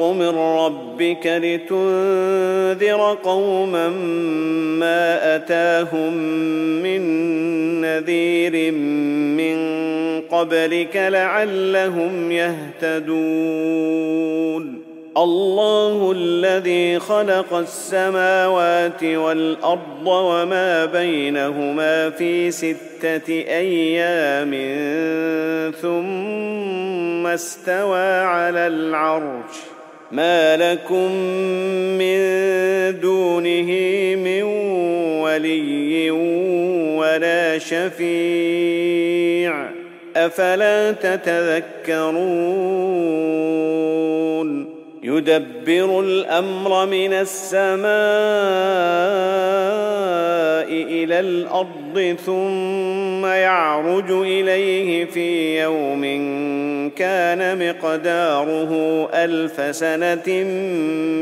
[0.00, 3.88] من ربك لتنذر قوما
[4.78, 6.12] ما أتاهم
[6.82, 7.00] من
[7.80, 9.58] نذير من
[10.20, 13.78] قبلك لعلهم يهتدون.
[15.16, 24.50] الله الذي خلق السماوات والأرض وما بينهما في ستة أيام
[25.82, 29.77] ثم استوى على العرش.
[30.12, 31.12] ما لكم
[31.98, 32.18] من
[33.00, 33.70] دونه
[34.16, 34.42] من
[35.22, 36.10] ولي
[36.96, 38.98] ولا شفيع
[40.16, 42.38] افلا تتذكرون
[45.02, 47.88] يدبر الامر من السماء
[50.72, 56.02] إلى الأرض ثم يعرج إليه في يوم
[56.96, 60.44] كان مقداره ألف سنة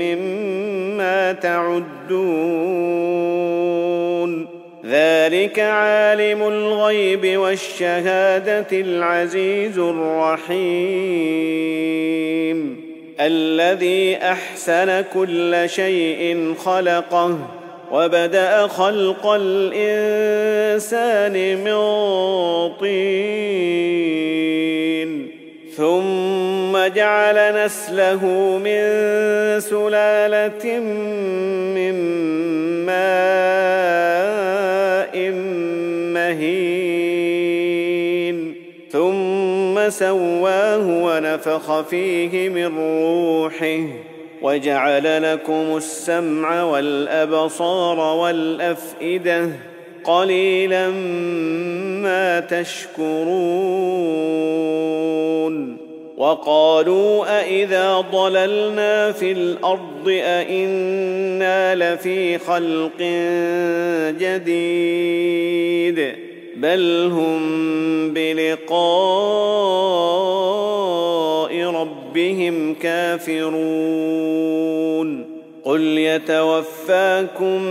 [0.00, 1.74] مما تعدون.
[4.86, 10.54] ذلك عالم الغيب والشهادة العزيز الرحيم.
[13.20, 17.38] الذي أحسن كل شيء خلقه.
[17.92, 20.94] وبدا خلق الانسان
[21.64, 21.74] من
[22.80, 24.14] طين
[25.76, 28.24] ثم جعل نسله
[28.64, 28.80] من
[29.60, 30.80] سلاله
[31.74, 31.94] من
[32.86, 34.24] ماء
[36.14, 37.34] مهين
[38.92, 44.13] ثم سواه ونفخ فيه من روحه
[44.44, 49.50] وجعل لكم السمع والأبصار والأفئدة
[50.04, 50.90] قليلا
[52.02, 53.24] ما تشكرون
[56.16, 62.98] وقالوا أإذا ضللنا في الأرض أإنا لفي خلق
[64.20, 66.14] جديد
[66.56, 67.40] بل هم
[68.14, 68.74] بلقاء
[72.48, 74.34] ربهم كافرون
[75.64, 77.62] قل يتوفاكم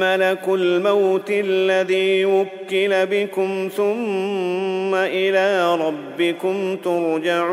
[0.00, 7.52] ملك الموت الذي وكل بكم ثم إلى ربكم ترجعون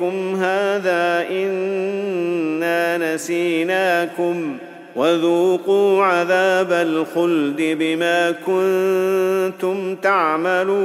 [0.00, 4.56] يومكم هذا إنا نسيناكم
[4.96, 10.76] وذوقوا عذاب الخلد بما كنتم تعملون.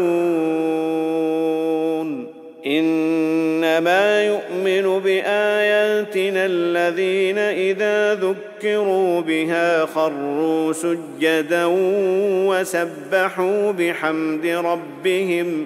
[2.65, 11.65] إنما يؤمن بآياتنا الذين إذا ذكروا بها خروا سجدا
[12.47, 15.65] وسبحوا بحمد ربهم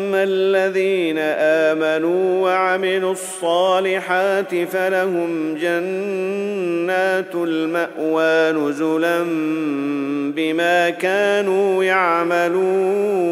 [0.23, 9.23] الذين آمنوا وعملوا الصالحات فلهم جنات المأوى نزلا
[10.35, 13.31] بما كانوا يعملون.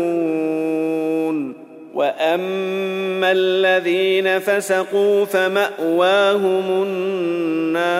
[1.93, 7.99] وأما الذين فسقوا فمأواهم النار.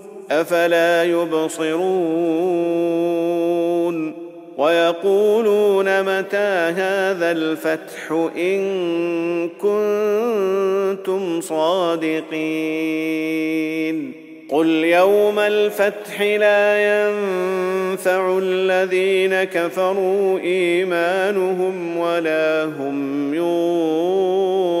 [0.31, 1.71] أفلا يبصرون
[4.57, 12.31] ويقولون متى هذا الفتح إن كنتم صادقين
[14.49, 24.80] قل يوم الفتح لا ينفع الذين كفروا إيمانهم ولا هم ينظرون